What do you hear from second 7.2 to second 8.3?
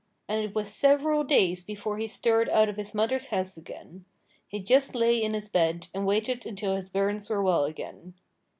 were well again.